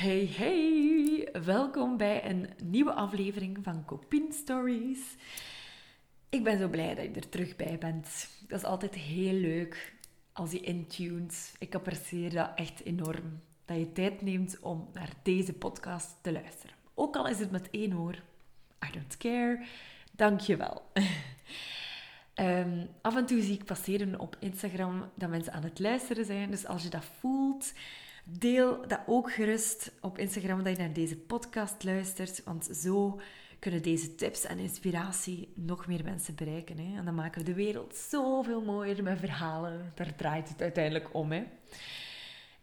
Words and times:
Hey, 0.00 0.30
hey! 0.36 1.28
Welkom 1.44 1.96
bij 1.96 2.30
een 2.30 2.48
nieuwe 2.62 2.92
aflevering 2.92 3.58
van 3.62 3.84
Copin 3.84 4.32
Stories. 4.32 4.98
Ik 6.28 6.44
ben 6.44 6.58
zo 6.58 6.68
blij 6.68 6.94
dat 6.94 7.04
je 7.04 7.10
er 7.10 7.28
terug 7.28 7.56
bij 7.56 7.78
bent. 7.78 8.28
Dat 8.48 8.58
is 8.58 8.64
altijd 8.64 8.94
heel 8.94 9.32
leuk 9.32 9.94
als 10.32 10.52
je 10.52 10.60
intuned. 10.60 11.54
Ik 11.58 11.74
apprecieer 11.74 12.30
dat 12.30 12.50
echt 12.54 12.84
enorm. 12.84 13.40
Dat 13.64 13.76
je 13.76 13.92
tijd 13.92 14.22
neemt 14.22 14.58
om 14.60 14.88
naar 14.92 15.12
deze 15.22 15.52
podcast 15.52 16.16
te 16.20 16.32
luisteren. 16.32 16.76
Ook 16.94 17.16
al 17.16 17.28
is 17.28 17.38
het 17.38 17.50
met 17.50 17.70
één 17.70 17.98
oor. 17.98 18.14
I 18.84 18.90
don't 18.92 19.16
care. 19.16 19.64
Dank 20.12 20.40
je 20.40 20.56
wel. 20.56 20.82
Ehm, 22.40 22.86
af 23.00 23.16
en 23.16 23.26
toe 23.26 23.42
zie 23.42 23.54
ik 23.54 23.64
passeren 23.64 24.20
op 24.20 24.36
Instagram 24.38 25.10
dat 25.14 25.28
mensen 25.28 25.52
aan 25.52 25.62
het 25.62 25.78
luisteren 25.78 26.24
zijn. 26.24 26.50
Dus 26.50 26.66
als 26.66 26.82
je 26.82 26.88
dat 26.88 27.04
voelt, 27.18 27.72
deel 28.24 28.86
dat 28.88 29.00
ook 29.06 29.32
gerust 29.32 29.92
op 30.00 30.18
Instagram 30.18 30.62
dat 30.62 30.76
je 30.76 30.82
naar 30.82 30.92
deze 30.92 31.16
podcast 31.16 31.84
luistert. 31.84 32.42
Want 32.44 32.64
zo 32.64 33.20
kunnen 33.58 33.82
deze 33.82 34.14
tips 34.14 34.44
en 34.44 34.58
inspiratie 34.58 35.52
nog 35.54 35.86
meer 35.86 36.04
mensen 36.04 36.34
bereiken. 36.34 36.78
Hè? 36.78 36.98
En 36.98 37.04
dan 37.04 37.14
maken 37.14 37.40
we 37.40 37.46
de 37.46 37.54
wereld 37.54 37.94
zoveel 37.94 38.62
mooier 38.62 39.02
met 39.02 39.18
verhalen. 39.18 39.92
Daar 39.94 40.14
draait 40.16 40.48
het 40.48 40.62
uiteindelijk 40.62 41.14
om. 41.14 41.32
Hè? 41.32 41.44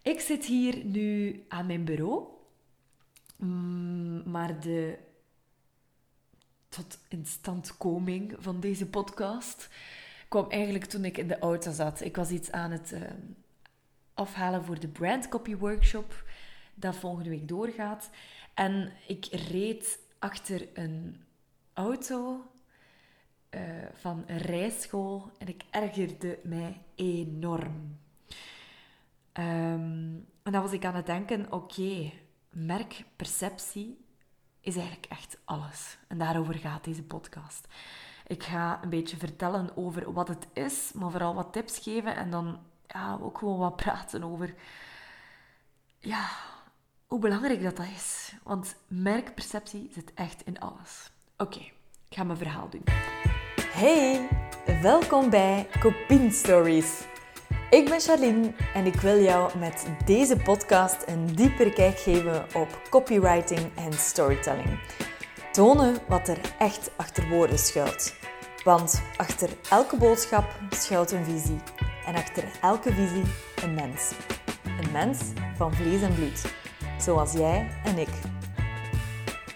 Ik 0.02 0.20
zit 0.20 0.44
hier 0.44 0.84
nu 0.84 1.40
aan 1.48 1.66
mijn 1.66 1.84
bureau. 1.84 2.24
Mm, 3.36 4.22
maar 4.30 4.60
de 4.60 4.98
tot 6.68 6.98
instandkoming 7.08 8.34
van 8.38 8.60
deze 8.60 8.86
podcast 8.86 9.68
kwam 10.28 10.50
eigenlijk 10.50 10.84
toen 10.84 11.04
ik 11.04 11.18
in 11.18 11.28
de 11.28 11.38
auto 11.38 11.72
zat. 11.72 12.00
Ik 12.00 12.16
was 12.16 12.30
iets 12.30 12.50
aan 12.52 12.70
het 12.70 12.92
uh, 12.92 13.00
afhalen 14.14 14.64
voor 14.64 14.80
de 14.80 14.88
Brand 14.88 15.28
Copy 15.28 15.56
Workshop, 15.56 16.24
dat 16.74 16.96
volgende 16.96 17.30
week 17.30 17.48
doorgaat. 17.48 18.10
En 18.54 18.92
ik 19.06 19.24
reed 19.24 19.98
achter 20.18 20.68
een 20.74 21.22
auto 21.72 22.50
uh, 23.50 23.60
van 23.94 24.24
een 24.26 24.38
rijschool 24.38 25.30
en 25.38 25.48
ik 25.48 25.62
ergerde 25.70 26.38
mij 26.42 26.80
enorm. 26.94 27.98
Um, 29.32 30.26
en 30.42 30.52
dan 30.52 30.62
was 30.62 30.72
ik 30.72 30.84
aan 30.84 30.94
het 30.94 31.06
denken, 31.06 31.52
oké, 31.52 31.54
okay, 31.54 32.12
merkperceptie 32.50 33.98
is 34.60 34.76
eigenlijk 34.76 35.06
echt 35.08 35.38
alles. 35.44 35.98
En 36.08 36.18
daarover 36.18 36.54
gaat 36.54 36.84
deze 36.84 37.02
podcast. 37.02 37.66
Ik 38.26 38.42
ga 38.42 38.82
een 38.82 38.90
beetje 38.90 39.16
vertellen 39.16 39.76
over 39.76 40.12
wat 40.12 40.28
het 40.28 40.46
is, 40.52 40.92
maar 40.94 41.10
vooral 41.10 41.34
wat 41.34 41.52
tips 41.52 41.78
geven 41.78 42.16
en 42.16 42.30
dan 42.30 42.58
ja, 42.86 43.18
ook 43.20 43.38
gewoon 43.38 43.58
wat 43.58 43.76
praten 43.76 44.24
over 44.24 44.54
ja, 45.98 46.28
hoe 47.06 47.18
belangrijk 47.18 47.62
dat, 47.62 47.76
dat 47.76 47.86
is. 47.86 48.34
Want 48.42 48.76
merkperceptie 48.86 49.90
zit 49.92 50.14
echt 50.14 50.42
in 50.42 50.60
alles. 50.60 51.10
Oké, 51.36 51.60
ik 52.08 52.16
ga 52.16 52.24
mijn 52.24 52.38
verhaal 52.38 52.68
doen. 52.68 52.84
Hey, 53.72 54.28
welkom 54.82 55.30
bij 55.30 55.68
Copin 55.80 56.32
Stories. 56.32 57.06
Ik 57.70 57.88
ben 57.88 58.00
Charlene 58.00 58.52
en 58.74 58.86
ik 58.86 58.94
wil 58.94 59.22
jou 59.22 59.58
met 59.58 59.86
deze 60.04 60.36
podcast 60.36 60.96
een 61.06 61.26
dieper 61.34 61.72
kijk 61.72 61.98
geven 61.98 62.44
op 62.54 62.80
copywriting 62.90 63.60
en 63.74 63.92
storytelling. 63.92 64.80
Tonen 65.52 65.96
wat 66.06 66.28
er 66.28 66.38
echt 66.58 66.90
achter 66.96 67.28
woorden 67.28 67.58
schuilt. 67.58 68.14
Want 68.64 69.02
achter 69.16 69.48
elke 69.70 69.96
boodschap 69.96 70.44
schuilt 70.70 71.10
een 71.10 71.24
visie 71.24 71.60
en 72.06 72.14
achter 72.14 72.44
elke 72.62 72.92
visie 72.92 73.24
een 73.62 73.74
mens. 73.74 74.12
Een 74.64 74.92
mens 74.92 75.18
van 75.56 75.74
vlees 75.74 76.02
en 76.02 76.14
bloed, 76.14 76.44
zoals 76.98 77.32
jij 77.32 77.68
en 77.84 77.98
ik. 77.98 78.08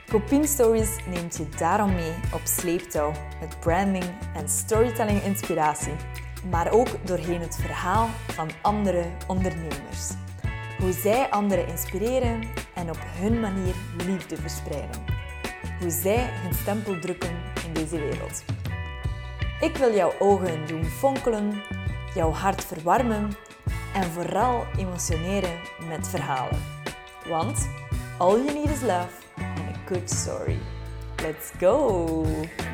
Coping 0.08 0.46
Stories 0.46 0.96
neemt 1.06 1.36
je 1.36 1.48
daarom 1.48 1.94
mee 1.94 2.14
op 2.32 2.40
sleeptouw 2.44 3.12
met 3.40 3.60
branding 3.60 4.04
en 4.34 4.48
storytelling 4.48 5.22
inspiratie 5.22 5.94
maar 6.50 6.70
ook 6.70 6.88
doorheen 7.04 7.40
het 7.40 7.56
verhaal 7.56 8.08
van 8.28 8.50
andere 8.62 9.04
ondernemers. 9.26 10.10
Hoe 10.78 10.92
zij 10.92 11.30
anderen 11.30 11.68
inspireren 11.68 12.42
en 12.74 12.90
op 12.90 12.98
hun 13.00 13.40
manier 13.40 13.74
liefde 14.06 14.36
verspreiden. 14.36 15.04
Hoe 15.80 15.90
zij 15.90 16.28
hun 16.30 16.54
stempel 16.54 16.98
drukken 16.98 17.36
in 17.66 17.72
deze 17.72 17.98
wereld. 17.98 18.44
Ik 19.60 19.76
wil 19.76 19.94
jouw 19.94 20.12
ogen 20.18 20.66
doen 20.66 20.84
fonkelen, 20.84 21.62
jouw 22.14 22.30
hart 22.30 22.64
verwarmen 22.64 23.30
en 23.94 24.04
vooral 24.04 24.66
emotioneren 24.76 25.60
met 25.88 26.08
verhalen. 26.08 26.60
Want 27.28 27.68
all 28.18 28.44
you 28.44 28.52
need 28.52 28.70
is 28.70 28.80
love 28.80 29.12
and 29.36 29.76
a 29.76 29.94
good 29.94 30.10
story. 30.10 30.58
Let's 31.22 31.50
go! 31.58 32.71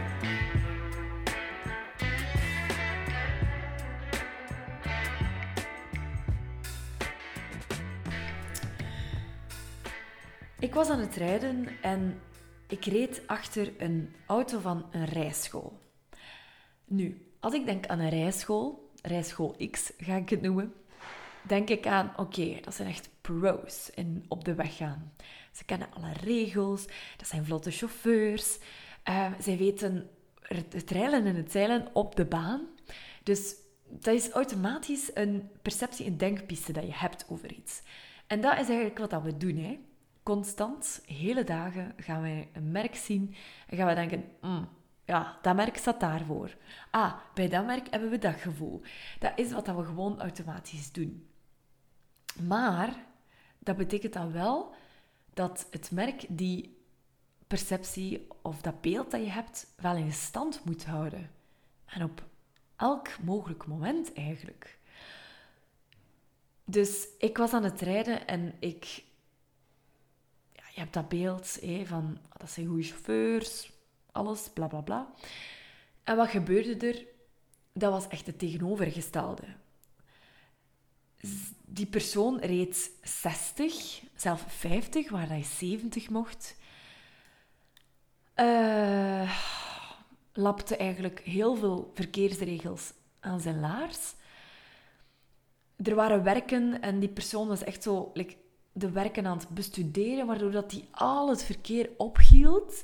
Ik 10.60 10.74
was 10.74 10.88
aan 10.88 11.00
het 11.00 11.14
rijden 11.14 11.69
en 11.82 12.20
ik 12.69 12.84
reed 12.84 13.22
achter 13.26 13.72
een 13.82 14.14
auto 14.26 14.58
van 14.58 14.86
een 14.91 15.04
rijschool. 15.04 15.78
Nu, 16.84 17.26
als 17.41 17.54
ik 17.54 17.66
denk 17.66 17.86
aan 17.86 17.98
een 17.98 18.08
rijschool, 18.08 18.91
rijschool 19.02 19.56
X 19.70 19.92
ga 19.98 20.14
ik 20.14 20.28
het 20.28 20.42
noemen, 20.42 20.74
denk 21.42 21.68
ik 21.68 21.86
aan, 21.86 22.12
oké, 22.16 22.60
dat 22.60 22.74
zijn 22.74 22.88
echt 22.88 23.08
pro's 23.20 23.91
in 23.94 24.24
op 24.28 24.44
de 24.44 24.54
weg 24.54 24.76
gaan. 24.76 25.12
Ze 25.52 25.64
kennen 25.64 25.88
alle 25.92 26.12
regels, 26.12 26.86
dat 27.16 27.26
zijn 27.26 27.44
vlotte 27.44 27.70
chauffeurs, 27.70 28.58
uh, 29.08 29.32
zij 29.38 29.56
weten 29.56 30.10
het 30.70 30.91
rijden 30.91 31.26
en 31.26 31.36
het 31.36 31.52
zeilen 31.52 31.88
op 31.92 32.16
de 32.16 32.24
baan. 32.24 32.66
Dus 33.22 33.54
dat 33.88 34.14
is 34.14 34.30
automatisch 34.30 35.10
een 35.14 35.50
perceptie, 35.62 36.06
een 36.06 36.18
denkpiste 36.18 36.72
dat 36.72 36.84
je 36.84 36.94
hebt 36.94 37.26
over 37.28 37.52
iets. 37.52 37.82
En 38.26 38.41
dat 38.41 38.52
is 38.52 38.68
eigenlijk 38.68 38.98
wat 38.98 39.10
dat 39.10 39.22
we 39.22 39.36
doen. 39.36 39.56
Hè 39.56 39.78
constant, 40.28 41.03
hele 41.06 41.44
dagen, 41.44 41.94
gaan 41.97 42.21
wij 42.21 42.49
een 42.53 42.71
merk 42.71 42.94
zien 42.94 43.34
en 43.66 43.77
gaan 43.77 43.87
we 43.87 43.94
denken, 43.94 44.25
mm, 44.41 44.69
ja, 45.05 45.39
dat 45.43 45.56
merk 45.56 45.77
staat 45.77 46.00
daarvoor. 46.00 46.56
Ah, 46.91 47.15
bij 47.34 47.49
dat 47.49 47.66
merk 47.66 47.91
hebben 47.91 48.11
we 48.11 48.19
dat 48.19 48.34
gevoel. 48.34 48.83
Dat 49.19 49.33
is 49.37 49.53
wat 49.53 49.66
we 49.66 49.84
gewoon 49.84 50.21
automatisch 50.21 50.93
doen. 50.93 51.28
Maar 52.47 52.94
dat 53.59 53.77
betekent 53.77 54.12
dan 54.12 54.33
wel 54.33 54.75
dat 55.34 55.66
het 55.71 55.91
merk 55.91 56.25
die 56.28 56.77
perceptie 57.47 58.27
of 58.43 58.60
dat 58.60 58.81
beeld 58.81 59.10
dat 59.10 59.21
je 59.21 59.31
hebt 59.31 59.66
wel 59.77 59.97
in 59.97 60.12
stand 60.12 60.65
moet 60.65 60.84
houden. 60.84 61.31
En 61.84 62.03
op 62.03 62.25
elk 62.77 63.09
mogelijk 63.22 63.66
moment 63.66 64.12
eigenlijk. 64.12 64.78
Dus 66.65 67.09
ik 67.19 67.37
was 67.37 67.53
aan 67.53 67.65
het 67.65 67.81
rijden 67.81 68.27
en 68.27 68.55
ik 68.59 69.06
je 70.78 70.84
hebt 70.84 70.97
dat 70.97 71.09
beeld 71.09 71.59
van 71.84 72.19
ah, 72.28 72.39
dat 72.41 72.50
zijn 72.50 72.66
goede 72.66 72.83
chauffeurs, 72.83 73.71
alles, 74.12 74.50
bla 74.53 74.66
bla 74.66 74.81
bla. 74.81 75.12
En 76.05 76.16
wat 76.16 76.28
gebeurde 76.28 76.87
er? 76.87 77.06
Dat 77.72 77.93
was 77.93 78.09
echt 78.09 78.27
het 78.27 78.39
tegenovergestelde. 78.39 79.43
Die 81.65 81.87
persoon 81.87 82.41
reed 82.41 82.91
60, 83.03 84.03
zelf 84.15 84.44
50, 84.49 85.11
waar 85.11 85.28
hij 85.28 85.43
70 85.43 86.11
mocht. 86.11 86.56
Uh, 88.37 89.39
lapte 90.33 90.77
eigenlijk 90.77 91.21
heel 91.21 91.56
veel 91.56 91.91
verkeersregels 91.95 92.93
aan 93.21 93.41
zijn 93.41 93.60
laars. 93.60 94.15
Er 95.77 95.95
waren 95.95 96.22
werken 96.22 96.83
en 96.83 96.99
die 96.99 97.09
persoon 97.09 97.49
was 97.49 97.65
echt 97.65 97.83
zo 97.83 98.10
de 98.78 98.91
werken 98.91 99.27
aan 99.27 99.39
het 99.39 99.49
bestuderen, 99.49 100.27
waardoor 100.27 100.50
dat 100.50 100.71
die 100.71 100.89
al 100.91 101.28
het 101.28 101.45
verkeer 101.45 101.91
ophield. 101.97 102.83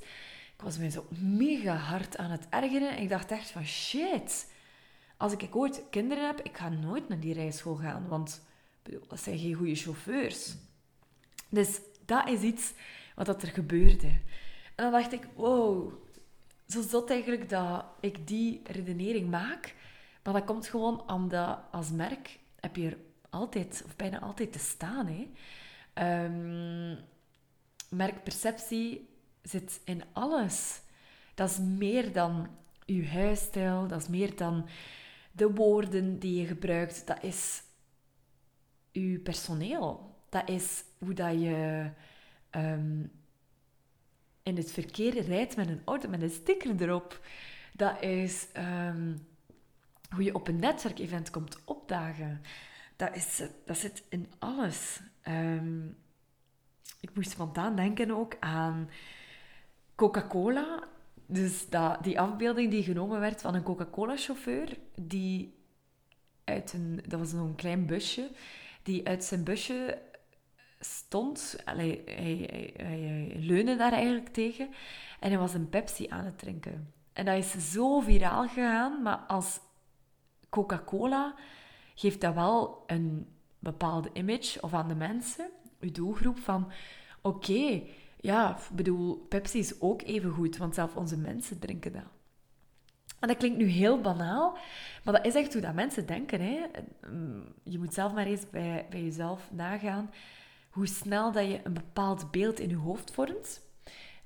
Ik 0.56 0.62
was 0.62 0.78
mij 0.78 0.90
zo 0.90 1.06
mega 1.18 1.74
hard 1.74 2.16
aan 2.16 2.30
het 2.30 2.46
ergeren. 2.50 2.98
Ik 2.98 3.08
dacht 3.08 3.30
echt 3.30 3.50
van 3.50 3.64
shit. 3.64 4.52
Als 5.16 5.32
ik 5.32 5.56
ooit 5.56 5.82
kinderen 5.90 6.26
heb, 6.26 6.40
ik 6.40 6.56
ga 6.56 6.68
nooit 6.68 7.08
naar 7.08 7.20
die 7.20 7.34
rijschool 7.34 7.74
gaan, 7.74 8.08
want 8.08 8.42
dat 9.08 9.20
zijn 9.20 9.38
geen 9.38 9.54
goede 9.54 9.74
chauffeurs. 9.74 10.54
Dus 11.48 11.80
dat 12.04 12.28
is 12.28 12.40
iets 12.40 12.72
wat 13.14 13.26
dat 13.26 13.42
er 13.42 13.48
gebeurde. 13.48 14.06
En 14.74 14.84
dan 14.84 14.92
dacht 14.92 15.12
ik, 15.12 15.28
wow, 15.34 15.92
zo 16.68 16.82
zot 16.82 17.10
eigenlijk 17.10 17.48
dat 17.48 17.84
ik 18.00 18.26
die 18.26 18.60
redenering 18.64 19.30
maak. 19.30 19.74
Maar 20.22 20.32
dat 20.32 20.44
komt 20.44 20.66
gewoon 20.66 21.10
omdat 21.10 21.58
als 21.70 21.90
merk 21.90 22.38
heb 22.60 22.76
je 22.76 22.86
er 22.86 22.96
altijd, 23.30 23.82
of 23.86 23.96
bijna 23.96 24.20
altijd 24.20 24.52
te 24.52 24.58
staan. 24.58 25.06
Hè. 25.06 25.30
Um, 25.98 26.98
merkperceptie 27.88 29.08
zit 29.42 29.80
in 29.84 30.02
alles. 30.12 30.80
Dat 31.34 31.50
is 31.50 31.58
meer 31.58 32.12
dan 32.12 32.48
je 32.84 33.06
huisstijl, 33.06 33.86
dat 33.86 34.00
is 34.00 34.08
meer 34.08 34.36
dan 34.36 34.68
de 35.32 35.50
woorden 35.50 36.18
die 36.18 36.40
je 36.40 36.46
gebruikt. 36.46 37.06
Dat 37.06 37.22
is 37.22 37.62
je 38.92 39.18
personeel. 39.18 40.16
Dat 40.28 40.48
is 40.48 40.84
hoe 40.98 41.14
dat 41.14 41.40
je 41.40 41.90
ehm, 42.50 43.02
in 44.42 44.56
het 44.56 44.72
verkeer 44.72 45.22
rijdt 45.22 45.56
met 45.56 45.68
een 45.68 45.82
auto 45.84 46.08
met 46.08 46.22
een 46.22 46.30
sticker 46.30 46.82
erop. 46.82 47.20
Dat 47.72 48.02
is 48.02 48.46
ehm, 48.52 49.16
hoe 50.10 50.24
je 50.24 50.34
op 50.34 50.48
een 50.48 50.58
netwerkevent 50.58 51.30
komt 51.30 51.58
opdagen. 51.64 52.42
Dat, 53.04 53.16
is, 53.16 53.42
dat 53.64 53.78
zit 53.78 54.04
in 54.08 54.32
alles. 54.38 55.00
Ehm, 55.22 55.86
ik 57.00 57.14
moest 57.14 57.30
spontaan 57.30 57.76
denken 57.76 58.10
ook 58.10 58.36
aan 58.40 58.90
Coca-Cola. 59.94 60.88
Dus 61.26 61.68
dat, 61.68 62.04
die 62.04 62.20
afbeelding 62.20 62.70
die 62.70 62.82
genomen 62.82 63.20
werd 63.20 63.40
van 63.40 63.54
een 63.54 63.62
Coca-Cola-chauffeur, 63.62 64.78
die 64.94 65.54
uit 66.44 66.72
een, 66.72 67.00
dat 67.08 67.18
was 67.18 67.30
zo'n 67.30 67.54
klein 67.54 67.86
busje, 67.86 68.30
die 68.82 69.08
uit 69.08 69.24
zijn 69.24 69.44
busje 69.44 70.02
stond. 70.80 71.56
Hij, 71.64 72.02
hij, 72.06 73.36
leunde 73.38 73.76
daar 73.76 73.92
eigenlijk 73.92 74.28
tegen 74.28 74.68
en 75.20 75.28
hij 75.30 75.38
was 75.38 75.54
een 75.54 75.68
Pepsi 75.68 76.06
aan 76.08 76.24
het 76.24 76.38
drinken. 76.38 76.92
En 77.12 77.24
dat 77.24 77.36
is 77.36 77.72
zo 77.72 78.00
viraal 78.00 78.48
gegaan, 78.48 79.02
maar 79.02 79.16
als 79.16 79.60
Coca-Cola 80.50 81.34
geeft 81.94 82.20
dat 82.20 82.34
wel 82.34 82.84
een 82.86 83.26
bepaalde 83.58 84.10
image 84.12 84.60
of 84.60 84.74
aan 84.74 84.88
de 84.88 84.94
mensen, 84.94 85.50
uw 85.80 85.90
doelgroep, 85.90 86.38
van 86.38 86.70
oké, 87.22 87.82
ja, 88.20 88.56
ik 88.56 88.76
bedoel, 88.76 89.26
Pepsi 89.28 89.58
is 89.58 89.80
ook 89.80 90.02
even 90.02 90.30
goed, 90.30 90.56
want 90.56 90.74
zelf 90.74 90.96
onze 90.96 91.18
mensen 91.18 91.58
drinken 91.58 91.92
dat. 91.92 92.02
En 93.20 93.28
dat 93.28 93.36
klinkt 93.36 93.58
nu 93.58 93.66
heel 93.66 94.00
banaal, 94.00 94.56
maar 95.04 95.14
dat 95.14 95.26
is 95.26 95.34
echt 95.34 95.52
hoe 95.52 95.62
dat 95.62 95.74
mensen 95.74 96.06
denken. 96.06 96.40
Hè? 96.40 96.62
Je 97.62 97.78
moet 97.78 97.94
zelf 97.94 98.12
maar 98.12 98.26
eens 98.26 98.50
bij, 98.50 98.86
bij 98.90 99.02
jezelf 99.02 99.48
nagaan 99.52 100.10
hoe 100.70 100.86
snel 100.86 101.32
dat 101.32 101.46
je 101.46 101.60
een 101.64 101.74
bepaald 101.74 102.30
beeld 102.30 102.60
in 102.60 102.68
je 102.68 102.76
hoofd 102.76 103.10
vormt. 103.10 103.60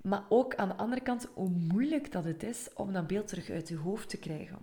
Maar 0.03 0.23
ook 0.29 0.55
aan 0.55 0.69
de 0.69 0.76
andere 0.76 1.00
kant 1.00 1.29
hoe 1.35 1.49
moeilijk 1.49 2.12
dat 2.12 2.25
het 2.25 2.43
is 2.43 2.69
om 2.75 2.93
dat 2.93 3.06
beeld 3.06 3.29
terug 3.29 3.50
uit 3.50 3.69
je 3.69 3.76
hoofd 3.76 4.09
te 4.09 4.19
krijgen. 4.19 4.59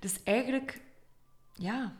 Dus 0.00 0.22
eigenlijk, 0.22 0.80
ja, 1.52 1.96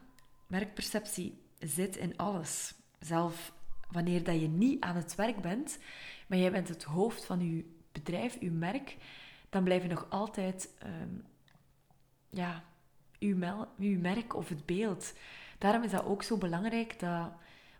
merkperceptie 0.47 1.43
zit 1.59 1.97
in 1.97 2.17
alles. 2.17 2.75
Zelf 2.99 3.53
wanneer 3.91 4.25
dat 4.25 4.41
je 4.41 4.49
niet 4.49 4.81
aan 4.81 4.97
het 4.97 5.15
werk 5.15 5.41
bent, 5.41 5.79
maar 6.27 6.39
jij 6.39 6.51
bent 6.51 6.69
het 6.69 6.83
hoofd 6.83 7.25
van 7.25 7.55
je 7.55 7.65
bedrijf, 7.93 8.41
je 8.41 8.51
merk, 8.51 8.97
dan 9.51 9.65
blijf 9.65 9.83
je 9.83 9.89
nog 9.89 10.07
altijd 10.11 10.69
um, 10.85 11.25
ja, 12.31 12.65
uw, 13.19 13.99
merk 13.99 14.35
of 14.35 14.49
het 14.49 14.67
beeld. 14.67 15.13
Daarom 15.59 15.83
is 15.83 15.91
dat 15.91 16.05
ook 16.05 16.23
zo 16.23 16.37
belangrijk 16.37 16.99
dat, 16.99 17.33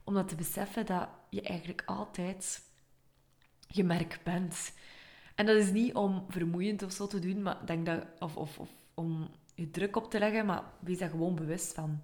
om 0.05 0.15
dat 0.15 0.29
te 0.29 0.35
beseffen 0.35 0.87
dat 0.87 1.09
je 1.31 1.43
eigenlijk 1.43 1.83
altijd 1.87 2.63
je 3.67 3.85
merk 3.85 4.21
bent. 4.23 4.73
En 5.35 5.47
dat 5.47 5.57
is 5.57 5.71
niet 5.71 5.95
om 5.95 6.25
vermoeiend 6.29 6.83
of 6.83 6.93
zo 6.93 7.07
te 7.07 7.19
doen, 7.19 7.43
maar 7.43 7.67
denk 7.67 7.87
dat, 7.87 8.05
of, 8.19 8.37
of, 8.37 8.59
of 8.59 8.71
om 8.95 9.31
druk 9.71 9.97
op 9.97 10.11
te 10.11 10.19
leggen, 10.19 10.47
maar 10.47 10.63
wees 10.81 10.99
daar 10.99 11.11
gewoon 11.11 11.35
bewust 11.35 11.73
van. 11.73 12.03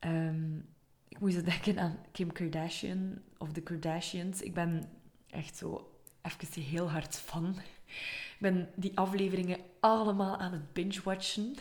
Um, 0.00 0.68
ik 1.08 1.20
moest 1.20 1.44
denken 1.44 1.78
aan 1.78 1.98
Kim 2.12 2.32
Kardashian 2.32 3.18
of 3.38 3.52
de 3.52 3.60
Kardashians. 3.60 4.40
Ik 4.42 4.54
ben 4.54 4.88
echt 5.30 5.56
zo 5.56 5.92
even 6.22 6.62
heel 6.62 6.90
hard 6.90 7.16
fan. 7.16 7.56
Ik 7.86 8.36
ben 8.38 8.68
die 8.74 8.98
afleveringen 8.98 9.58
allemaal 9.80 10.36
aan 10.36 10.52
het 10.52 10.72
binge-watchen. 10.72 11.54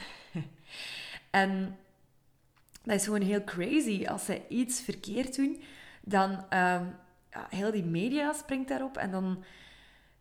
en 1.30 1.78
dat 2.84 2.96
is 2.96 3.06
gewoon 3.06 3.22
heel 3.22 3.44
crazy. 3.44 4.06
Als 4.06 4.26
zij 4.26 4.46
iets 4.50 4.82
verkeerd 4.82 5.36
doen, 5.36 5.62
dan... 6.02 6.32
Um, 6.32 6.96
ja, 7.32 7.48
heel 7.50 7.72
die 7.72 7.84
media 7.84 8.34
springt 8.34 8.68
daarop 8.68 8.98
en 8.98 9.12
dan 9.12 9.44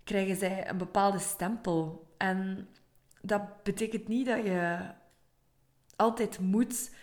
krijgen 0.04 0.36
zij 0.36 0.68
een 0.68 0.78
bepaalde 0.78 1.18
stempel. 1.18 2.06
En 2.16 2.68
dat 3.20 3.62
betekent 3.62 4.08
niet 4.08 4.26
dat 4.26 4.44
je 4.44 4.90
altijd 5.96 6.38
moet 6.38 6.94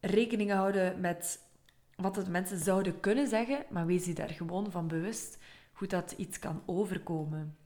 rekening 0.00 0.50
houden 0.50 1.00
met 1.00 1.44
wat 1.96 2.14
de 2.14 2.30
mensen 2.30 2.58
zouden 2.58 3.00
kunnen 3.00 3.28
zeggen, 3.28 3.64
maar 3.70 3.86
wees 3.86 4.04
je 4.04 4.12
daar 4.12 4.28
gewoon 4.28 4.70
van 4.70 4.88
bewust 4.88 5.38
hoe 5.72 5.88
dat 5.88 6.12
iets 6.12 6.38
kan 6.38 6.62
overkomen. 6.66 7.56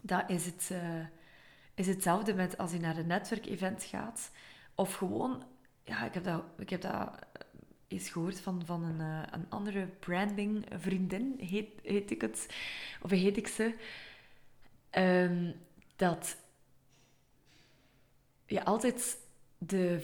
Dat 0.00 0.30
is, 0.30 0.46
het, 0.46 0.68
uh, 0.72 1.06
is 1.74 1.86
hetzelfde 1.86 2.34
met 2.34 2.58
als 2.58 2.72
je 2.72 2.80
naar 2.80 2.96
een 2.96 3.06
netwerkevent 3.06 3.84
gaat. 3.84 4.30
Of 4.74 4.94
gewoon, 4.94 5.42
ja, 5.84 6.04
ik 6.04 6.14
heb 6.14 6.24
dat, 6.24 6.42
ik 6.58 6.70
heb 6.70 6.80
dat 6.80 7.10
eens 7.88 8.08
gehoord 8.10 8.40
van, 8.40 8.62
van 8.64 8.84
een, 8.84 9.00
uh, 9.00 9.22
een 9.30 9.46
andere 9.48 9.86
branding 9.86 10.66
vriendin, 10.78 11.34
heet, 11.38 11.68
heet 11.82 12.10
ik 12.10 12.20
het, 12.20 12.46
of 13.02 13.10
heet 13.10 13.36
ik 13.36 13.46
ze. 13.46 13.74
Um, 14.98 15.54
dat 15.96 16.36
je 18.46 18.64
altijd 18.64 19.18
de 19.58 20.00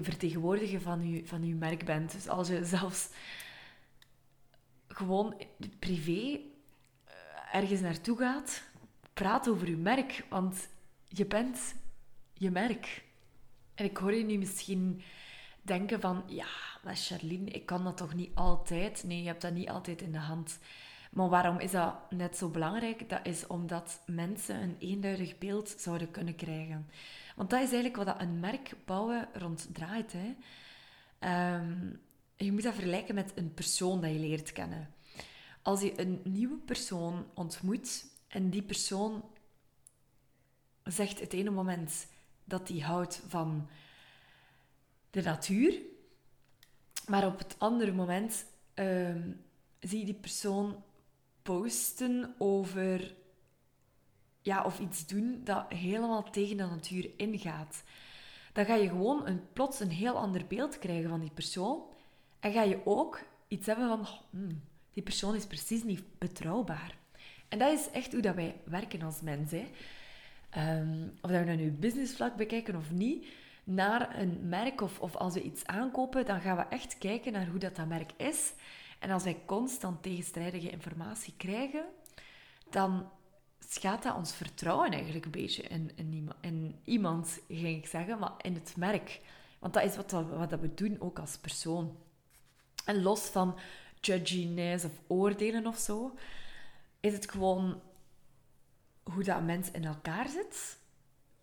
vertegenwoordiger 0.00 0.80
van 0.80 1.10
je, 1.10 1.26
van 1.26 1.42
uw 1.42 1.56
merk 1.56 1.84
bent. 1.84 2.12
Dus 2.12 2.28
als 2.28 2.48
je 2.48 2.64
zelfs 2.64 3.08
gewoon 4.88 5.42
privé 5.78 6.40
eh, 7.04 7.14
ergens 7.52 7.80
naartoe 7.80 8.18
gaat, 8.18 8.62
praat 9.12 9.48
over 9.48 9.68
je 9.68 9.76
merk, 9.76 10.24
want 10.28 10.68
je 11.08 11.26
bent 11.26 11.74
je 12.32 12.50
merk. 12.50 13.04
En 13.74 13.84
ik 13.84 13.96
hoor 13.96 14.14
je 14.14 14.24
nu 14.24 14.38
misschien 14.38 15.02
denken 15.62 16.00
van, 16.00 16.22
ja, 16.26 16.48
maar 16.82 16.96
Charlene, 16.96 17.50
ik 17.50 17.66
kan 17.66 17.84
dat 17.84 17.96
toch 17.96 18.14
niet 18.14 18.34
altijd? 18.34 19.04
Nee, 19.04 19.20
je 19.20 19.26
hebt 19.26 19.42
dat 19.42 19.52
niet 19.52 19.68
altijd 19.68 20.02
in 20.02 20.12
de 20.12 20.18
hand. 20.18 20.58
Maar 21.10 21.28
waarom 21.28 21.58
is 21.58 21.70
dat 21.70 22.10
net 22.10 22.36
zo 22.36 22.48
belangrijk? 22.48 23.08
Dat 23.08 23.20
is 23.22 23.46
omdat 23.46 24.02
mensen 24.06 24.62
een 24.62 24.76
eenduidig 24.78 25.38
beeld 25.38 25.74
zouden 25.78 26.10
kunnen 26.10 26.34
krijgen. 26.34 26.90
Want 27.36 27.50
dat 27.50 27.62
is 27.62 27.72
eigenlijk 27.72 28.04
wat 28.04 28.20
een 28.20 28.40
merk 28.40 28.74
bouwen 28.84 29.28
rond 29.32 29.68
draait. 29.72 30.12
Hè. 30.12 30.34
Ehm, 31.18 31.92
je 32.36 32.52
moet 32.52 32.62
dat 32.62 32.74
vergelijken 32.74 33.14
met 33.14 33.32
een 33.34 33.54
persoon 33.54 34.00
dat 34.00 34.10
je 34.10 34.18
leert 34.18 34.52
kennen. 34.52 34.94
Als 35.62 35.80
je 35.80 36.00
een 36.00 36.20
nieuwe 36.24 36.56
persoon 36.56 37.26
ontmoet 37.34 38.06
en 38.28 38.50
die 38.50 38.62
persoon 38.62 39.24
zegt 40.82 41.20
het 41.20 41.32
ene 41.32 41.50
moment 41.50 42.06
dat 42.44 42.68
hij 42.68 42.78
houdt 42.78 43.22
van 43.26 43.68
de 45.10 45.22
natuur, 45.22 45.80
maar 47.06 47.26
op 47.26 47.38
het 47.38 47.54
andere 47.58 47.92
moment 47.92 48.44
ehm, 48.74 49.30
zie 49.80 49.98
je 49.98 50.04
die 50.04 50.14
persoon 50.14 50.82
posten 51.48 52.34
over 52.38 53.14
ja, 54.42 54.64
of 54.64 54.78
iets 54.80 55.06
doen 55.06 55.40
dat 55.44 55.64
helemaal 55.72 56.30
tegen 56.30 56.56
de 56.56 56.62
natuur 56.62 57.10
ingaat. 57.16 57.82
Dan 58.52 58.64
ga 58.64 58.74
je 58.74 58.88
gewoon 58.88 59.26
een, 59.26 59.42
plots 59.52 59.80
een 59.80 59.90
heel 59.90 60.18
ander 60.18 60.46
beeld 60.46 60.78
krijgen 60.78 61.08
van 61.08 61.20
die 61.20 61.30
persoon. 61.30 61.82
En 62.40 62.52
ga 62.52 62.62
je 62.62 62.80
ook 62.84 63.20
iets 63.48 63.66
hebben 63.66 63.88
van, 63.88 64.06
hmm, 64.30 64.62
die 64.92 65.02
persoon 65.02 65.34
is 65.34 65.46
precies 65.46 65.82
niet 65.82 66.02
betrouwbaar. 66.18 66.96
En 67.48 67.58
dat 67.58 67.72
is 67.78 67.90
echt 67.90 68.12
hoe 68.12 68.22
dat 68.22 68.34
wij 68.34 68.60
werken 68.64 69.02
als 69.02 69.20
mensen. 69.20 69.66
Um, 70.56 71.12
of 71.20 71.30
dat 71.30 71.40
we 71.40 71.46
dat 71.46 71.56
nu 71.56 71.70
businessvlak 71.70 72.36
bekijken 72.36 72.76
of 72.76 72.90
niet, 72.90 73.26
naar 73.64 74.18
een 74.20 74.48
merk 74.48 74.80
of, 74.80 75.00
of 75.00 75.16
als 75.16 75.34
we 75.34 75.42
iets 75.42 75.66
aankopen, 75.66 76.26
dan 76.26 76.40
gaan 76.40 76.56
we 76.56 76.62
echt 76.62 76.98
kijken 76.98 77.32
naar 77.32 77.46
hoe 77.46 77.58
dat, 77.58 77.76
dat 77.76 77.88
merk 77.88 78.10
is. 78.16 78.52
En 78.98 79.10
als 79.10 79.24
wij 79.24 79.42
constant 79.46 80.02
tegenstrijdige 80.02 80.70
informatie 80.70 81.34
krijgen, 81.36 81.84
dan 82.70 83.10
schaadt 83.58 84.02
dat 84.02 84.16
ons 84.16 84.34
vertrouwen 84.34 84.90
eigenlijk 84.90 85.24
een 85.24 85.30
beetje 85.30 85.62
in, 85.62 85.90
in, 86.40 86.80
iemand, 86.84 87.40
ging 87.48 87.76
ik 87.76 87.86
zeggen, 87.86 88.18
maar 88.18 88.32
in 88.42 88.54
het 88.54 88.76
merk. 88.76 89.20
Want 89.58 89.74
dat 89.74 89.84
is 89.84 89.96
wat, 89.96 90.10
wat 90.10 90.60
we 90.60 90.74
doen 90.74 91.00
ook 91.00 91.18
als 91.18 91.36
persoon. 91.36 91.96
En 92.84 93.02
los 93.02 93.20
van 93.20 93.58
judginess 94.00 94.84
of 94.84 95.00
oordelen 95.06 95.66
of 95.66 95.78
zo, 95.78 96.14
is 97.00 97.12
het 97.12 97.30
gewoon 97.30 97.80
hoe 99.02 99.24
dat 99.24 99.42
mens 99.42 99.70
in 99.70 99.84
elkaar 99.84 100.28
zit, 100.28 100.78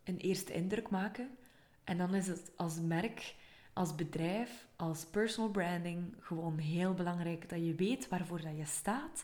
een 0.04 0.18
eerste 0.18 0.54
indruk 0.54 0.90
maken. 0.90 1.38
En 1.84 1.98
dan 1.98 2.16
is 2.16 2.28
het 2.28 2.52
als 2.56 2.80
merk, 2.80 3.36
als 3.74 3.96
bedrijf, 3.96 4.65
als 4.76 5.06
personal 5.06 5.52
branding 5.52 6.16
gewoon 6.20 6.58
heel 6.58 6.94
belangrijk 6.94 7.50
dat 7.50 7.66
je 7.66 7.76
weet 7.76 8.08
waarvoor 8.08 8.42
dat 8.42 8.58
je 8.58 8.66
staat 8.66 9.24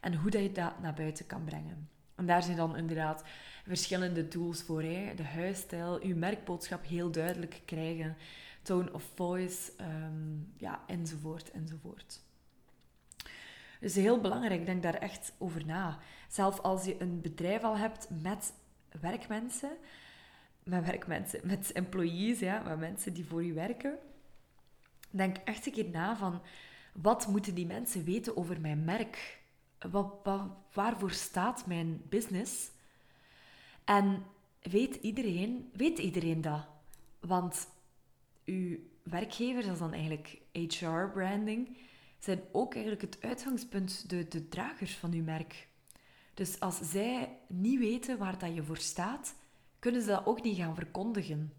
en 0.00 0.14
hoe 0.14 0.30
dat 0.30 0.42
je 0.42 0.52
dat 0.52 0.80
naar 0.80 0.94
buiten 0.94 1.26
kan 1.26 1.44
brengen. 1.44 1.88
En 2.14 2.26
daar 2.26 2.42
zijn 2.42 2.56
dan 2.56 2.76
inderdaad 2.76 3.24
verschillende 3.66 4.28
tools 4.28 4.62
voor. 4.62 4.82
Hè? 4.82 5.14
De 5.14 5.24
huisstijl, 5.24 6.00
uw 6.02 6.16
merkboodschap 6.16 6.86
heel 6.86 7.10
duidelijk 7.10 7.60
krijgen, 7.64 8.16
tone 8.62 8.92
of 8.92 9.10
voice, 9.14 9.72
ehm, 9.76 10.36
ja, 10.56 10.82
enzovoort, 10.86 11.50
enzovoort. 11.50 12.20
Dus 13.80 13.94
heel 13.94 14.20
belangrijk, 14.20 14.66
denk 14.66 14.82
daar 14.82 14.94
echt 14.94 15.32
over 15.38 15.66
na. 15.66 15.98
Zelf 16.28 16.60
als 16.60 16.84
je 16.84 17.00
een 17.00 17.20
bedrijf 17.20 17.62
al 17.62 17.76
hebt 17.76 18.08
met 18.22 18.52
werkmensen, 19.00 19.76
met 20.62 20.84
werkmensen, 20.84 21.40
met 21.44 21.72
employees, 21.72 22.38
ja, 22.38 22.62
met 22.62 22.78
mensen 22.78 23.12
die 23.12 23.26
voor 23.26 23.44
je 23.44 23.52
werken, 23.52 23.98
denk 25.12 25.36
echt 25.36 25.66
een 25.66 25.72
keer 25.72 25.90
na 25.90 26.16
van 26.16 26.42
wat 26.92 27.26
moeten 27.26 27.54
die 27.54 27.66
mensen 27.66 28.04
weten 28.04 28.36
over 28.36 28.60
mijn 28.60 28.84
merk? 28.84 29.40
wat, 29.90 30.12
waarvoor 30.72 31.10
staat 31.10 31.66
mijn 31.66 32.02
business? 32.08 32.70
En 33.84 34.24
weet 34.62 34.94
iedereen, 34.94 35.70
weet 35.72 35.98
iedereen 35.98 36.40
dat? 36.40 36.66
Want 37.20 37.68
uw 38.44 38.78
werkgevers, 39.02 39.64
dat 39.64 39.74
is 39.74 39.80
dan 39.80 39.92
eigenlijk 39.92 40.40
HR-branding, 40.52 41.76
zijn 42.18 42.40
ook 42.52 42.72
eigenlijk 42.72 43.02
het 43.02 43.16
uitgangspunt, 43.20 44.10
de, 44.10 44.28
de 44.28 44.48
dragers 44.48 44.96
van 44.96 45.12
uw 45.12 45.22
merk. 45.22 45.68
Dus 46.34 46.60
als 46.60 46.78
zij 46.82 47.38
niet 47.46 47.78
weten 47.78 48.18
waar 48.18 48.38
dat 48.38 48.54
je 48.54 48.62
voor 48.62 48.76
staat, 48.76 49.34
kunnen 49.78 50.02
ze 50.02 50.08
dat 50.08 50.26
ook 50.26 50.42
niet 50.42 50.56
gaan 50.56 50.74
verkondigen. 50.74 51.52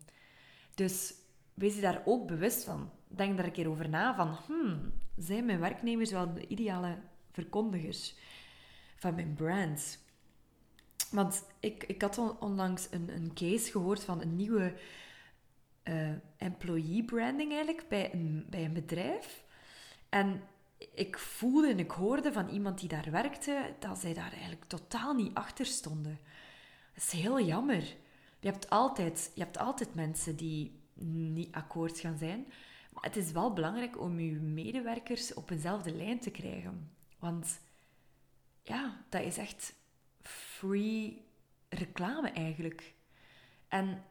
Dus 0.75 1.13
wees 1.53 1.75
je 1.75 1.81
daar 1.81 2.01
ook 2.05 2.27
bewust 2.27 2.63
van. 2.63 2.89
Denk 3.15 3.37
daar 3.37 3.45
een 3.45 3.51
keer 3.51 3.69
over 3.69 3.89
na 3.89 4.15
van, 4.15 4.37
hmm, 4.45 4.93
zijn 5.17 5.45
mijn 5.45 5.59
werknemers 5.59 6.11
wel 6.11 6.33
de 6.33 6.47
ideale 6.47 6.97
verkondigers 7.31 8.15
van 8.95 9.15
mijn 9.15 9.33
brand? 9.33 9.99
Want 11.11 11.43
ik, 11.59 11.83
ik 11.83 12.01
had 12.01 12.39
onlangs 12.39 12.87
een, 12.91 13.09
een 13.09 13.31
case 13.33 13.71
gehoord 13.71 14.03
van 14.03 14.21
een 14.21 14.35
nieuwe 14.35 14.73
uh, 15.83 16.09
employee 16.37 17.03
branding 17.03 17.51
eigenlijk 17.51 17.87
bij 17.87 18.13
een, 18.13 18.45
bij 18.49 18.65
een 18.65 18.73
bedrijf. 18.73 19.43
En 20.09 20.41
ik 20.93 21.17
voelde 21.17 21.67
en 21.67 21.79
ik 21.79 21.91
hoorde 21.91 22.31
van 22.31 22.49
iemand 22.49 22.79
die 22.79 22.89
daar 22.89 23.11
werkte 23.11 23.73
dat 23.79 23.97
zij 23.99 24.13
daar 24.13 24.31
eigenlijk 24.31 24.63
totaal 24.67 25.13
niet 25.13 25.33
achter 25.33 25.65
stonden. 25.65 26.19
Dat 26.93 27.03
is 27.03 27.11
heel 27.11 27.41
jammer. 27.41 27.95
Je 28.39 28.49
hebt 28.49 28.69
altijd, 28.69 29.31
je 29.33 29.41
hebt 29.41 29.57
altijd 29.57 29.95
mensen 29.95 30.35
die 30.35 30.79
niet 30.93 31.55
akkoord 31.55 31.99
gaan 31.99 32.17
zijn. 32.17 32.45
Het 32.99 33.15
is 33.15 33.31
wel 33.31 33.53
belangrijk 33.53 33.99
om 33.99 34.19
je 34.19 34.31
medewerkers 34.31 35.33
op 35.33 35.49
eenzelfde 35.49 35.95
lijn 35.95 36.19
te 36.19 36.31
krijgen. 36.31 36.91
Want 37.19 37.61
ja, 38.61 39.05
dat 39.09 39.21
is 39.21 39.37
echt 39.37 39.73
free 40.21 41.25
reclame 41.69 42.29
eigenlijk. 42.29 42.93
En 43.67 44.03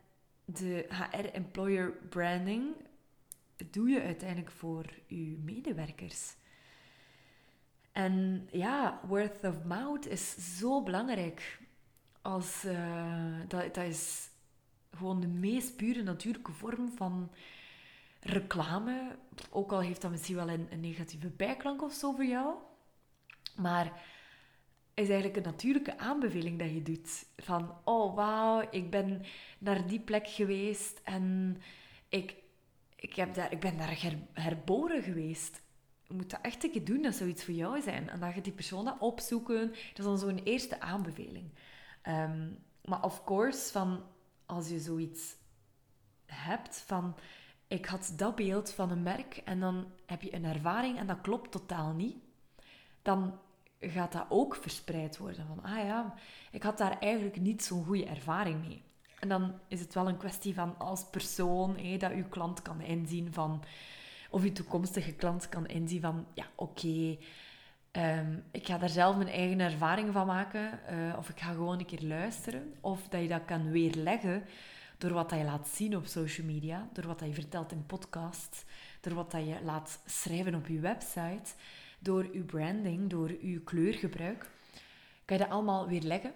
de 0.45 0.87
HR-employer 0.89 1.93
branding 2.09 2.75
doe 3.71 3.89
je 3.89 4.03
uiteindelijk 4.03 4.51
voor 4.51 4.85
je 5.07 5.39
medewerkers. 5.45 6.35
En 7.93 8.49
ja, 8.51 9.01
word 9.07 9.45
of 9.45 9.65
mouth 9.65 10.07
is 10.07 10.59
zo 10.59 10.83
belangrijk. 10.83 11.61
Als, 12.23 12.65
uh, 12.65 13.41
dat, 13.49 13.75
dat 13.75 13.85
is 13.85 14.29
gewoon 14.97 15.21
de 15.21 15.27
meest 15.27 15.77
pure 15.77 16.03
natuurlijke 16.03 16.53
vorm 16.53 16.93
van 16.97 17.31
reclame. 18.23 19.17
Ook 19.51 19.73
al 19.73 19.81
heeft 19.81 20.01
dat 20.01 20.11
misschien 20.11 20.37
wel 20.37 20.49
een, 20.49 20.69
negatieve 20.81 21.29
bijklank 21.29 21.83
of 21.83 21.93
zo 21.93 22.13
voor 22.13 22.25
jou. 22.25 22.55
Maar 23.57 24.03
is 24.95 25.09
eigenlijk 25.09 25.37
een 25.37 25.53
natuurlijke 25.53 25.99
aanbeveling 25.99 26.59
dat 26.59 26.71
je 26.71 26.83
doet. 26.83 27.27
Van, 27.37 27.75
oh 27.85 28.15
wauw, 28.15 28.69
ik 28.71 28.91
ben 28.91 29.23
naar 29.59 29.87
die 29.87 30.01
plek 30.01 30.29
geweest 30.29 31.01
en 31.05 31.57
ik, 32.09 32.35
ik, 32.97 33.15
heb 33.15 33.35
daar, 33.35 33.53
ik 33.53 33.61
ben 33.61 33.77
daar 33.77 34.03
her, 34.03 34.19
herboren 34.33 35.03
geweest. 35.03 35.63
Je 36.03 36.15
moet 36.15 36.31
dat 36.31 36.41
echt 36.43 36.65
een 36.65 36.71
keer 36.71 36.85
doen, 36.85 37.03
dat 37.03 37.15
zou 37.15 37.31
iets 37.31 37.45
voor 37.45 37.55
jou 37.55 37.81
zijn. 37.81 38.09
En 38.09 38.21
dan 38.21 38.33
gaat 38.33 38.45
die 38.45 38.53
persoon 38.53 38.85
dat 38.85 38.99
opzoeken. 38.99 39.69
Dat 39.69 39.99
is 39.99 40.05
dan 40.05 40.19
zo'n 40.19 40.39
eerste 40.39 40.81
aanbeveling. 40.81 41.51
Ehm, 42.03 42.49
maar 42.85 43.05
of 43.05 43.25
course, 43.25 43.73
van, 43.73 44.05
als 44.47 44.69
je 44.69 44.79
zoiets 44.79 45.37
hebt 46.27 46.77
van... 46.87 47.15
Ik 47.73 47.87
had 47.87 48.13
dat 48.17 48.35
beeld 48.35 48.71
van 48.71 48.91
een 48.91 49.03
merk 49.03 49.37
en 49.45 49.61
dan 49.61 49.87
heb 50.07 50.23
je 50.23 50.35
een 50.35 50.45
ervaring 50.45 50.99
en 50.99 51.07
dat 51.07 51.21
klopt 51.21 51.51
totaal 51.51 51.93
niet. 51.93 52.17
Dan 53.03 53.39
gaat 53.81 54.13
dat 54.13 54.27
ook 54.29 54.55
verspreid 54.55 55.19
worden. 55.19 55.47
Van, 55.47 55.63
ah 55.63 55.85
ja, 55.85 56.15
ik 56.51 56.63
had 56.63 56.79
daar 56.79 56.99
eigenlijk 56.99 57.41
niet 57.41 57.65
zo'n 57.65 57.85
goede 57.85 58.05
ervaring 58.05 58.67
mee. 58.67 58.83
En 59.21 59.29
dan 59.29 59.55
is 59.69 59.81
het 59.81 59.95
wel 59.95 60.09
een 60.09 60.17
kwestie 60.17 60.55
van 60.55 60.79
als 60.79 61.05
persoon, 61.11 61.77
dat 61.99 62.13
uw 62.13 62.29
klant 62.29 62.63
kan 62.63 62.81
inzien 62.81 63.33
van... 63.33 63.63
Of 64.31 64.43
uw 64.43 64.53
toekomstige 64.53 65.13
klant 65.13 65.49
kan 65.49 65.67
inzien 65.67 66.01
van, 66.01 66.27
ja, 66.35 66.47
oké... 66.55 67.17
Ehm, 67.91 68.39
ik 68.51 68.67
ga 68.67 68.79
daar 68.79 68.89
zelf 68.89 69.17
mijn 69.17 69.29
eigen 69.29 69.61
ervaring 69.61 70.13
van 70.13 70.27
maken. 70.27 70.87
Eh, 70.87 71.19
of 71.19 71.29
ik 71.29 71.41
ga 71.41 71.53
gewoon 71.53 71.79
een 71.79 71.87
keer 71.87 72.03
luisteren. 72.03 72.75
Of 72.81 73.09
dat 73.09 73.21
je 73.21 73.29
dat 73.29 73.45
kan 73.45 73.71
weerleggen 73.71 74.45
door 75.03 75.13
wat 75.13 75.31
dat 75.31 75.39
je 75.39 75.45
laat 75.45 75.69
zien 75.69 75.97
op 75.97 76.07
social 76.07 76.47
media. 76.47 76.89
Door 76.93 77.07
wat 77.07 77.19
dat 77.19 77.29
je 77.29 77.35
vertelt 77.35 77.73
in 77.73 77.87
podcasts. 77.87 78.65
Door 79.01 79.15
wat 79.15 79.31
dat 79.31 79.47
je 79.47 79.59
laat 79.63 80.01
schrijven 80.07 80.55
op 80.55 80.67
je 80.67 80.81
website 80.81 81.53
door 81.99 82.29
uw 82.33 82.45
branding, 82.45 83.11
door 83.11 83.31
uw 83.41 83.63
kleurgebruik, 83.63 84.51
kan 85.25 85.37
je 85.37 85.43
dat 85.43 85.53
allemaal 85.53 85.89
weer 85.89 86.03
leggen. 86.03 86.33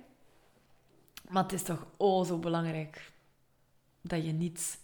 Maar 1.29 1.43
het 1.43 1.53
is 1.53 1.63
toch 1.63 1.87
oh 1.97 2.27
zo 2.27 2.39
belangrijk 2.39 3.13
dat 4.01 4.25
je 4.25 4.33
niet 4.33 4.79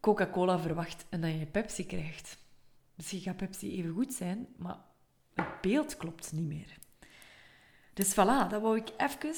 Coca-Cola 0.00 0.58
verwacht 0.58 1.04
en 1.08 1.20
dat 1.20 1.30
je 1.30 1.46
Pepsi 1.46 1.86
krijgt. 1.86 2.38
Misschien 2.94 3.20
gaat 3.20 3.36
Pepsi 3.36 3.76
even 3.76 3.92
goed 3.92 4.12
zijn, 4.12 4.46
maar 4.56 4.78
het 5.34 5.60
beeld 5.60 5.96
klopt 5.96 6.32
niet 6.32 6.46
meer. 6.46 6.78
Dus 7.92 8.12
voilà, 8.12 8.48
dat 8.48 8.60
wou 8.60 8.76
ik 8.76 8.88
even 8.96 9.34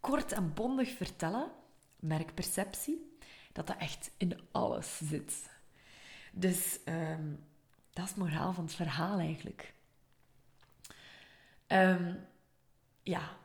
kort 0.00 0.32
en 0.32 0.54
bondig 0.54 0.96
vertellen. 0.96 1.60
Merkperceptie, 2.02 3.16
dat 3.52 3.66
dat 3.66 3.76
echt 3.78 4.10
in 4.16 4.40
alles 4.50 4.98
zit. 5.02 5.50
Dus 6.32 6.78
um, 6.84 7.44
dat 7.92 8.04
is 8.04 8.10
het 8.10 8.18
moraal 8.18 8.52
van 8.52 8.64
het 8.64 8.74
verhaal 8.74 9.18
eigenlijk. 9.18 9.74
Um, 11.66 12.26
ja, 13.02 13.36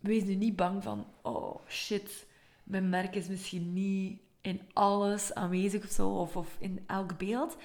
wees 0.00 0.22
nu 0.24 0.34
niet 0.34 0.56
bang 0.56 0.82
van, 0.82 1.06
oh 1.22 1.66
shit, 1.68 2.26
mijn 2.64 2.88
merk 2.88 3.14
is 3.14 3.28
misschien 3.28 3.72
niet 3.72 4.20
in 4.40 4.60
alles 4.72 5.34
aanwezig 5.34 5.84
of 5.84 5.90
zo, 5.90 6.08
of, 6.08 6.36
of 6.36 6.56
in 6.58 6.84
elk 6.86 7.18
beeld. 7.18 7.56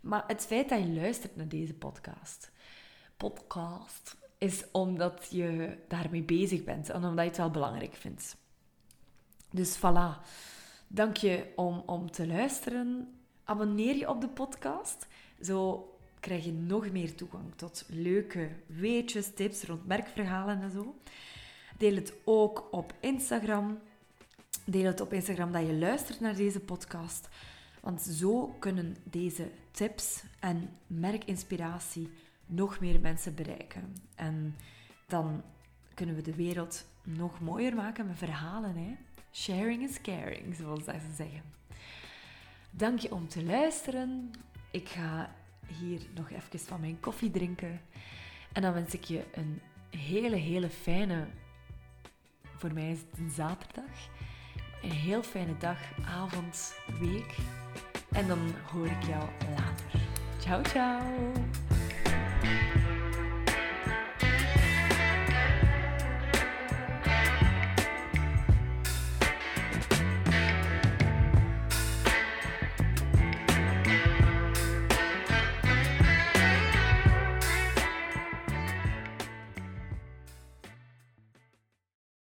Maar 0.00 0.24
het 0.26 0.46
feit 0.46 0.68
dat 0.68 0.78
je 0.78 0.88
luistert 0.88 1.36
naar 1.36 1.48
deze 1.48 1.74
podcast, 1.74 2.50
podcast, 3.16 4.16
is 4.38 4.64
omdat 4.72 5.26
je 5.30 5.78
daarmee 5.88 6.22
bezig 6.22 6.64
bent 6.64 6.90
en 6.90 7.04
omdat 7.04 7.24
je 7.24 7.30
het 7.30 7.36
wel 7.36 7.50
belangrijk 7.50 7.94
vindt. 7.94 8.36
Dus 9.54 9.78
voilà. 9.78 10.20
Dank 10.88 11.16
je 11.16 11.52
om, 11.56 11.82
om 11.86 12.10
te 12.10 12.26
luisteren. 12.26 13.14
Abonneer 13.44 13.96
je 13.96 14.08
op 14.08 14.20
de 14.20 14.28
podcast. 14.28 15.06
Zo 15.42 15.88
krijg 16.20 16.44
je 16.44 16.52
nog 16.52 16.90
meer 16.90 17.14
toegang 17.14 17.52
tot 17.56 17.84
leuke 17.88 18.50
weetjes, 18.66 19.34
tips 19.34 19.64
rond 19.64 19.86
merkverhalen 19.86 20.62
en 20.62 20.70
zo. 20.70 20.94
Deel 21.78 21.94
het 21.94 22.12
ook 22.24 22.68
op 22.70 22.94
Instagram. 23.00 23.78
Deel 24.64 24.84
het 24.84 25.00
op 25.00 25.12
Instagram 25.12 25.52
dat 25.52 25.66
je 25.66 25.74
luistert 25.74 26.20
naar 26.20 26.36
deze 26.36 26.60
podcast. 26.60 27.28
Want 27.80 28.02
zo 28.02 28.56
kunnen 28.58 28.96
deze 29.02 29.50
tips 29.70 30.22
en 30.40 30.70
merkinspiratie 30.86 32.10
nog 32.46 32.80
meer 32.80 33.00
mensen 33.00 33.34
bereiken. 33.34 33.96
En 34.14 34.56
dan 35.06 35.42
kunnen 35.94 36.14
we 36.14 36.22
de 36.22 36.34
wereld 36.34 36.84
nog 37.02 37.40
mooier 37.40 37.74
maken 37.74 38.06
met 38.06 38.16
verhalen. 38.16 38.76
Hè? 38.76 38.96
Sharing 39.34 39.82
is 39.82 40.00
caring, 40.00 40.54
zoals 40.54 40.84
ze 40.84 41.14
zeggen. 41.16 41.42
Dank 42.70 42.98
je 42.98 43.12
om 43.12 43.28
te 43.28 43.44
luisteren. 43.44 44.30
Ik 44.70 44.88
ga 44.88 45.34
hier 45.78 46.00
nog 46.14 46.30
even 46.30 46.58
van 46.58 46.80
mijn 46.80 47.00
koffie 47.00 47.30
drinken. 47.30 47.80
En 48.52 48.62
dan 48.62 48.72
wens 48.72 48.94
ik 48.94 49.04
je 49.04 49.24
een 49.32 49.60
hele, 49.90 50.36
hele 50.36 50.70
fijne, 50.70 51.26
voor 52.56 52.72
mij 52.72 52.90
is 52.90 52.98
het 52.98 53.18
een 53.18 53.30
zaterdag, 53.30 54.08
een 54.82 54.90
heel 54.90 55.22
fijne 55.22 55.56
dag, 55.56 55.78
avond, 56.04 56.74
week. 57.00 57.36
En 58.12 58.26
dan 58.26 58.54
hoor 58.72 58.86
ik 58.86 59.02
jou 59.02 59.24
later. 59.56 60.00
Ciao, 60.38 60.62
ciao! 60.62 61.62